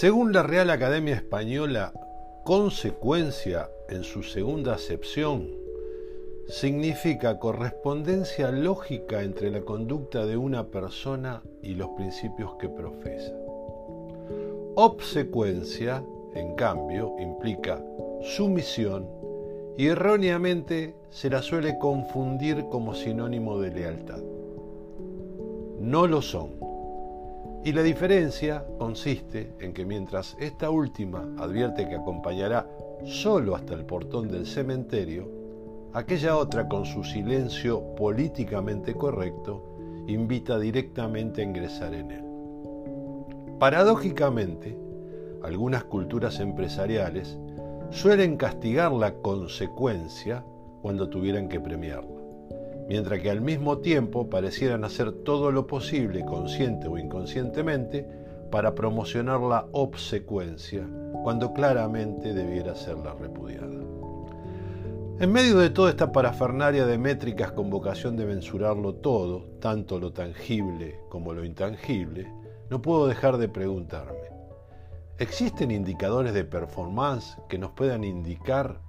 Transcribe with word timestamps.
Según 0.00 0.32
la 0.32 0.44
Real 0.44 0.70
Academia 0.70 1.16
Española, 1.16 1.92
consecuencia 2.44 3.68
en 3.88 4.04
su 4.04 4.22
segunda 4.22 4.74
acepción 4.74 5.50
significa 6.46 7.40
correspondencia 7.40 8.52
lógica 8.52 9.24
entre 9.24 9.50
la 9.50 9.62
conducta 9.62 10.24
de 10.24 10.36
una 10.36 10.68
persona 10.68 11.42
y 11.64 11.74
los 11.74 11.88
principios 11.96 12.52
que 12.60 12.68
profesa. 12.68 13.32
Obsecuencia, 14.76 16.04
en 16.32 16.54
cambio, 16.54 17.16
implica 17.18 17.84
sumisión 18.22 19.08
y 19.76 19.88
erróneamente 19.88 20.94
se 21.10 21.28
la 21.28 21.42
suele 21.42 21.76
confundir 21.76 22.66
como 22.70 22.94
sinónimo 22.94 23.58
de 23.58 23.72
lealtad. 23.72 24.22
No 25.80 26.06
lo 26.06 26.22
son. 26.22 26.67
Y 27.64 27.72
la 27.72 27.82
diferencia 27.82 28.64
consiste 28.78 29.52
en 29.60 29.72
que 29.72 29.84
mientras 29.84 30.36
esta 30.38 30.70
última 30.70 31.28
advierte 31.38 31.88
que 31.88 31.96
acompañará 31.96 32.68
solo 33.04 33.54
hasta 33.56 33.74
el 33.74 33.84
portón 33.84 34.28
del 34.28 34.46
cementerio, 34.46 35.28
aquella 35.92 36.36
otra 36.36 36.68
con 36.68 36.84
su 36.86 37.02
silencio 37.02 37.94
políticamente 37.96 38.94
correcto 38.94 40.04
invita 40.06 40.58
directamente 40.58 41.42
a 41.42 41.44
ingresar 41.44 41.94
en 41.94 42.10
él. 42.10 42.24
Paradójicamente, 43.58 44.78
algunas 45.42 45.84
culturas 45.84 46.38
empresariales 46.40 47.38
suelen 47.90 48.36
castigar 48.36 48.92
la 48.92 49.14
consecuencia 49.14 50.44
cuando 50.80 51.08
tuvieran 51.08 51.48
que 51.48 51.60
premiarla 51.60 52.17
mientras 52.88 53.20
que 53.20 53.30
al 53.30 53.42
mismo 53.42 53.78
tiempo 53.78 54.30
parecieran 54.30 54.82
hacer 54.82 55.12
todo 55.12 55.52
lo 55.52 55.66
posible, 55.66 56.24
consciente 56.24 56.88
o 56.88 56.96
inconscientemente, 56.96 58.08
para 58.50 58.74
promocionar 58.74 59.40
la 59.40 59.66
obsecuencia, 59.72 60.88
cuando 61.22 61.52
claramente 61.52 62.32
debiera 62.32 62.74
ser 62.74 62.96
la 62.98 63.12
repudiada. 63.12 63.76
En 65.20 65.32
medio 65.32 65.58
de 65.58 65.70
toda 65.70 65.90
esta 65.90 66.12
parafernaria 66.12 66.86
de 66.86 66.96
métricas 66.96 67.52
con 67.52 67.68
vocación 67.70 68.16
de 68.16 68.24
mensurarlo 68.24 68.94
todo, 68.94 69.44
tanto 69.60 69.98
lo 69.98 70.12
tangible 70.12 71.00
como 71.08 71.34
lo 71.34 71.44
intangible, 71.44 72.32
no 72.70 72.80
puedo 72.80 73.06
dejar 73.06 73.36
de 73.36 73.48
preguntarme, 73.48 74.30
¿existen 75.18 75.72
indicadores 75.72 76.32
de 76.34 76.44
performance 76.44 77.36
que 77.48 77.58
nos 77.58 77.72
puedan 77.72 78.04
indicar 78.04 78.80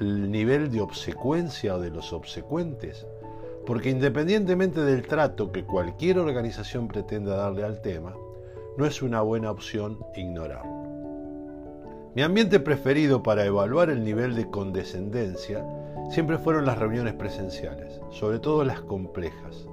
el 0.00 0.30
nivel 0.30 0.70
de 0.70 0.80
obsecuencia 0.80 1.76
de 1.78 1.90
los 1.90 2.12
obsecuentes, 2.12 3.06
porque 3.66 3.90
independientemente 3.90 4.80
del 4.82 5.06
trato 5.06 5.50
que 5.50 5.64
cualquier 5.64 6.18
organización 6.18 6.88
pretenda 6.88 7.36
darle 7.36 7.64
al 7.64 7.82
tema, 7.82 8.14
no 8.76 8.86
es 8.86 9.02
una 9.02 9.22
buena 9.22 9.50
opción 9.50 9.98
ignorarlo. 10.14 10.78
Mi 12.14 12.22
ambiente 12.22 12.60
preferido 12.60 13.22
para 13.22 13.44
evaluar 13.44 13.90
el 13.90 14.04
nivel 14.04 14.34
de 14.34 14.48
condescendencia 14.48 15.64
siempre 16.10 16.38
fueron 16.38 16.64
las 16.64 16.78
reuniones 16.78 17.14
presenciales, 17.14 18.00
sobre 18.10 18.38
todo 18.38 18.64
las 18.64 18.80
complejas, 18.80 19.68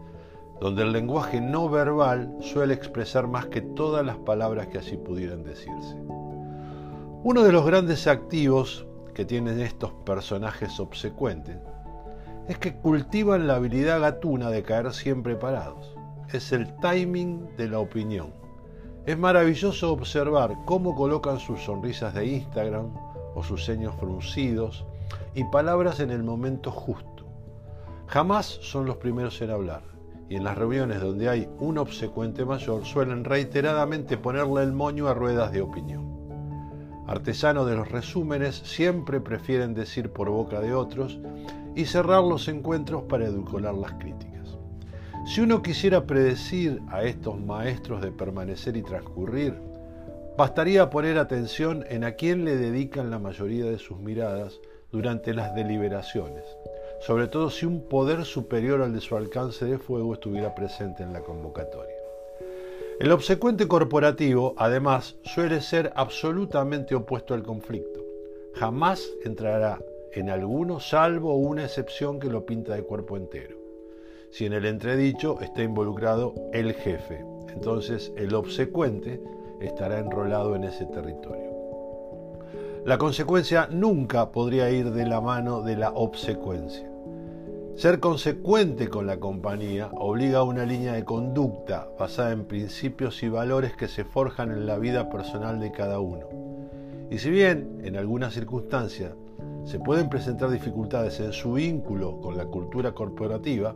donde 0.59 0.83
el 0.83 0.91
lenguaje 0.91 1.39
no 1.39 1.69
verbal 1.69 2.35
suele 2.41 2.73
expresar 2.73 3.27
más 3.27 3.45
que 3.45 3.61
todas 3.61 4.05
las 4.05 4.17
palabras 4.17 4.67
que 4.67 4.79
así 4.79 4.97
pudieran 4.97 5.43
decirse. 5.43 5.95
Uno 7.23 7.43
de 7.43 7.51
los 7.51 7.65
grandes 7.65 8.07
activos 8.07 8.85
que 9.16 9.25
tienen 9.25 9.59
estos 9.61 9.91
personajes 10.05 10.80
obsecuentes 10.80 11.58
es 12.47 12.59
que 12.59 12.75
cultivan 12.75 13.47
la 13.47 13.55
habilidad 13.55 14.02
gatuna 14.02 14.52
de 14.52 14.61
caer 14.61 14.94
siempre 14.94 15.35
parados. 15.35 15.95
Es 16.31 16.52
el 16.52 16.75
timing 16.80 17.55
de 17.58 17.69
la 17.69 17.80
opinión. 17.80 18.33
Es 19.08 19.17
maravilloso 19.17 19.91
observar 19.91 20.55
cómo 20.65 20.95
colocan 20.95 21.39
sus 21.39 21.61
sonrisas 21.61 22.14
de 22.14 22.26
Instagram 22.27 22.93
o 23.33 23.43
sus 23.43 23.65
ceños 23.65 23.95
fruncidos 23.95 24.86
y 25.33 25.43
palabras 25.45 25.99
en 25.99 26.11
el 26.11 26.23
momento 26.23 26.70
justo. 26.70 27.26
Jamás 28.08 28.45
son 28.45 28.86
los 28.86 28.97
primeros 28.97 29.42
en 29.42 29.49
hablar 29.49 29.82
y 30.30 30.36
en 30.36 30.43
las 30.43 30.58
reuniones 30.58 31.02
donde 31.02 31.30
hay 31.30 31.49
un 31.59 31.77
obsecuente 31.77 32.45
mayor 32.45 32.86
suelen 32.86 33.23
reiteradamente 33.23 34.17
ponerle 34.17 34.64
el 34.64 34.73
moño 34.73 35.08
a 35.08 35.14
ruedas 35.14 35.52
de 35.52 35.61
opinión 35.61 36.14
artesanos 37.08 37.67
de 37.67 37.76
los 37.76 37.92
resúmenes, 37.92 38.55
siempre 38.55 39.21
prefieren 39.21 39.73
decir 39.73 40.11
por 40.11 40.30
boca 40.30 40.60
de 40.61 40.73
otros 40.73 41.20
y 41.76 41.86
cerrar 41.86 42.23
los 42.23 42.48
encuentros 42.48 43.04
para 43.04 43.26
edulcorar 43.26 43.76
las 43.76 43.93
críticas. 43.93 44.58
Si 45.26 45.42
uno 45.42 45.61
quisiera 45.61 46.05
predecir 46.05 46.82
a 46.89 47.04
estos 47.04 47.39
maestros 47.39 48.02
de 48.02 48.11
permanecer 48.11 48.77
y 48.77 48.83
transcurrir, 48.83 49.60
bastaría 50.38 50.89
poner 50.89 51.17
atención 51.17 51.83
en 51.89 52.04
a 52.04 52.11
quién 52.11 52.45
le 52.45 52.58
dedican 52.58 53.10
la 53.10 53.20
mayoría 53.20 53.65
de 53.65 53.80
sus 53.80 53.98
miradas 53.98 54.60
durante 54.92 55.33
las 55.33 55.55
deliberaciones, 55.55 56.44
sobre 57.02 57.27
todo 57.27 57.49
si 57.49 57.65
un 57.65 57.88
poder 57.88 58.23
superior 58.23 58.82
al 58.82 58.94
de 58.94 59.02
su 59.02 59.15
alcance 59.15 59.65
de 59.65 59.77
fuego 59.77 60.14
estuviera 60.14 60.54
presente 60.54 61.04
en 61.04 61.14
la 61.14 61.21
convocatoria. 61.21 61.95
El 62.98 63.11
obsecuente 63.11 63.67
corporativo, 63.67 64.54
además, 64.58 65.17
suele 65.22 65.60
ser 65.60 65.92
absolutamente 65.98 66.95
opuesto 66.95 67.33
al 67.33 67.44
conflicto. 67.44 68.00
Jamás 68.54 69.06
entrará 69.26 69.80
en 70.14 70.30
alguno 70.30 70.80
salvo 70.80 71.36
una 71.36 71.66
excepción 71.66 72.20
que 72.20 72.30
lo 72.30 72.45
pinta 72.45 72.73
de 72.73 72.83
cuerpo 72.83 73.17
entero. 73.17 73.58
Si 74.30 74.45
en 74.45 74.54
el 74.54 74.66
entredicho 74.66 75.42
está 75.42 75.61
involucrado 75.61 76.36
el 76.54 76.73
jefe, 76.73 77.26
entonces 77.50 78.14
el 78.16 78.33
obsecuente 78.33 79.22
estará 79.60 80.00
enrolado 80.00 80.56
en 80.56 80.64
ese 80.64 80.86
territorio. 80.86 81.52
La 82.86 82.98
consecuencia 82.98 83.67
nunca 83.70 84.32
podría 84.32 84.70
ir 84.70 84.92
de 84.92 85.06
la 85.06 85.20
mano 85.20 85.64
de 85.64 85.76
la 85.76 85.89
obsecuencia. 85.89 86.89
Ser 87.75 87.99
consecuente 87.99 88.87
con 88.87 89.05
la 89.05 89.19
compañía 89.19 89.89
obliga 89.91 90.39
a 90.39 90.43
una 90.43 90.65
línea 90.65 90.93
de 90.93 91.03
conducta 91.03 91.89
basada 91.99 92.31
en 92.31 92.45
principios 92.45 93.21
y 93.21 93.27
valores 93.27 93.75
que 93.75 93.89
se 93.89 94.05
forjan 94.05 94.49
en 94.53 94.65
la 94.65 94.77
vida 94.77 95.09
personal 95.09 95.59
de 95.59 95.73
cada 95.73 95.99
uno. 95.99 96.25
Y 97.11 97.17
si 97.17 97.30
bien 97.30 97.81
en 97.83 97.97
algunas 97.97 98.33
circunstancias 98.33 99.11
se 99.65 99.77
pueden 99.77 100.08
presentar 100.08 100.52
dificultades 100.52 101.19
en 101.19 101.33
su 101.33 101.52
vínculo 101.52 102.21
con 102.21 102.37
la 102.37 102.45
cultura 102.45 102.93
corporativa, 102.93 103.75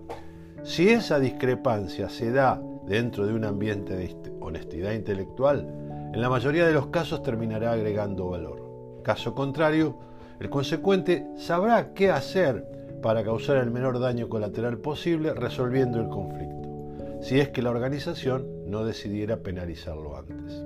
si 0.63 0.87
esa 0.87 1.19
discrepancia 1.19 2.07
se 2.07 2.31
da 2.31 2.61
dentro 2.87 3.27
de 3.27 3.33
un 3.33 3.43
ambiente 3.43 3.97
de 3.97 4.15
honestidad 4.39 4.93
intelectual, 4.93 5.67
en 6.13 6.21
la 6.21 6.29
mayoría 6.29 6.65
de 6.65 6.71
los 6.73 6.87
casos 6.87 7.21
terminará 7.21 7.73
agregando 7.73 8.29
valor. 8.29 9.01
Caso 9.03 9.35
contrario, 9.35 9.97
el 10.39 10.49
consecuente 10.49 11.27
sabrá 11.35 11.93
qué 11.93 12.11
hacer 12.11 12.78
para 13.01 13.23
causar 13.23 13.57
el 13.57 13.71
menor 13.71 13.99
daño 13.99 14.29
colateral 14.29 14.77
posible 14.77 15.33
resolviendo 15.33 15.99
el 15.99 16.09
conflicto, 16.09 17.19
si 17.21 17.39
es 17.39 17.49
que 17.49 17.61
la 17.61 17.71
organización 17.71 18.45
no 18.65 18.83
decidiera 18.83 19.37
penalizarlo 19.37 20.17
antes. 20.17 20.63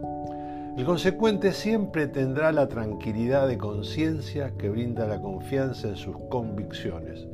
El 0.77 0.85
consecuente 0.85 1.53
siempre 1.53 2.07
tendrá 2.07 2.51
la 2.51 2.67
tranquilidad 2.67 3.47
de 3.47 3.59
conciencia 3.59 4.57
que 4.57 4.69
brinda 4.69 5.07
la 5.07 5.21
confianza 5.21 5.87
en 5.87 5.97
sus 5.97 6.15
convicciones, 6.29 7.27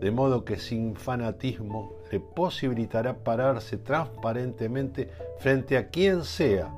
de 0.00 0.10
modo 0.12 0.44
que 0.44 0.58
sin 0.58 0.94
fanatismo 0.94 1.94
le 2.12 2.20
posibilitará 2.20 3.24
pararse 3.24 3.78
transparentemente 3.78 5.10
frente 5.38 5.76
a 5.76 5.88
quien 5.88 6.22
sea, 6.22 6.72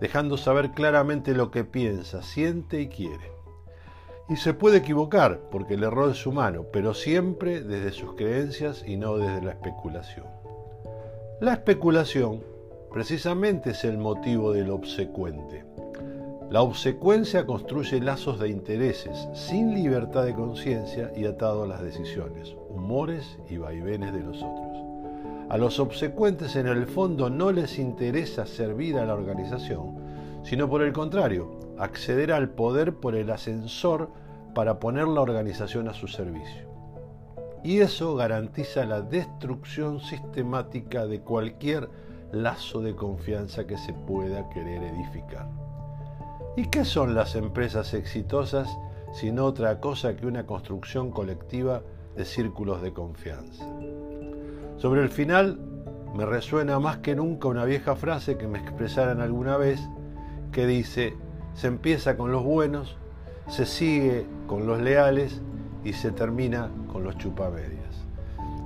dejando 0.00 0.36
saber 0.36 0.70
claramente 0.70 1.34
lo 1.34 1.50
que 1.50 1.64
piensa, 1.64 2.22
siente 2.22 2.80
y 2.80 2.88
quiere. 2.88 3.35
Y 4.28 4.36
se 4.36 4.54
puede 4.54 4.78
equivocar, 4.78 5.40
porque 5.50 5.74
el 5.74 5.84
error 5.84 6.10
es 6.10 6.26
humano, 6.26 6.66
pero 6.72 6.94
siempre 6.94 7.60
desde 7.60 7.92
sus 7.92 8.14
creencias 8.14 8.82
y 8.86 8.96
no 8.96 9.18
desde 9.18 9.42
la 9.42 9.52
especulación. 9.52 10.26
La 11.40 11.52
especulación 11.52 12.42
precisamente 12.90 13.70
es 13.70 13.84
el 13.84 13.98
motivo 13.98 14.52
del 14.52 14.70
obsecuente. 14.70 15.64
La 16.50 16.62
obsecuencia 16.62 17.46
construye 17.46 18.00
lazos 18.00 18.40
de 18.40 18.48
intereses 18.48 19.28
sin 19.32 19.74
libertad 19.74 20.24
de 20.24 20.34
conciencia 20.34 21.12
y 21.14 21.24
atado 21.26 21.64
a 21.64 21.66
las 21.66 21.82
decisiones, 21.82 22.56
humores 22.70 23.38
y 23.48 23.58
vaivenes 23.58 24.12
de 24.12 24.20
los 24.20 24.42
otros. 24.42 24.65
A 25.48 25.58
los 25.58 25.78
obsecuentes 25.78 26.56
en 26.56 26.66
el 26.66 26.86
fondo 26.86 27.30
no 27.30 27.52
les 27.52 27.78
interesa 27.78 28.46
servir 28.46 28.98
a 28.98 29.06
la 29.06 29.14
organización, 29.14 29.94
sino 30.42 30.68
por 30.68 30.82
el 30.82 30.92
contrario, 30.92 31.60
acceder 31.78 32.32
al 32.32 32.50
poder 32.50 32.94
por 32.94 33.14
el 33.14 33.30
ascensor 33.30 34.10
para 34.54 34.80
poner 34.80 35.06
la 35.06 35.20
organización 35.20 35.88
a 35.88 35.94
su 35.94 36.08
servicio. 36.08 36.66
Y 37.62 37.78
eso 37.78 38.16
garantiza 38.16 38.84
la 38.86 39.02
destrucción 39.02 40.00
sistemática 40.00 41.06
de 41.06 41.20
cualquier 41.20 41.90
lazo 42.32 42.80
de 42.80 42.96
confianza 42.96 43.66
que 43.66 43.78
se 43.78 43.92
pueda 43.92 44.48
querer 44.50 44.82
edificar. 44.82 45.48
¿Y 46.56 46.68
qué 46.70 46.84
son 46.84 47.14
las 47.14 47.36
empresas 47.36 47.94
exitosas 47.94 48.68
sino 49.12 49.44
otra 49.44 49.80
cosa 49.80 50.16
que 50.16 50.26
una 50.26 50.44
construcción 50.44 51.10
colectiva 51.10 51.82
de 52.16 52.24
círculos 52.24 52.82
de 52.82 52.92
confianza? 52.92 53.64
Sobre 54.78 55.02
el 55.02 55.08
final 55.08 55.58
me 56.14 56.26
resuena 56.26 56.78
más 56.78 56.98
que 56.98 57.14
nunca 57.14 57.48
una 57.48 57.64
vieja 57.64 57.96
frase 57.96 58.36
que 58.36 58.46
me 58.46 58.58
expresaran 58.58 59.20
alguna 59.20 59.56
vez 59.56 59.80
que 60.52 60.66
dice, 60.66 61.14
se 61.54 61.66
empieza 61.66 62.16
con 62.16 62.30
los 62.30 62.44
buenos, 62.44 62.96
se 63.48 63.64
sigue 63.64 64.26
con 64.46 64.66
los 64.66 64.80
leales 64.80 65.40
y 65.84 65.92
se 65.92 66.10
termina 66.10 66.70
con 66.92 67.04
los 67.04 67.16
chupamedias. 67.18 68.06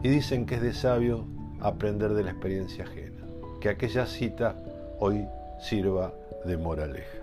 Y 0.03 0.09
dicen 0.09 0.47
que 0.47 0.57
es 0.57 0.63
de 0.63 0.73
sabio 0.73 1.27
aprender 1.61 2.15
de 2.15 2.25
la 2.25 2.31
experiencia 2.31 2.85
ajena, 2.85 3.25
que 3.61 3.69
aquella 3.69 4.07
cita 4.07 4.57
hoy 4.99 5.27
sirva 5.61 6.13
de 6.45 6.57
moraleja. 6.57 7.19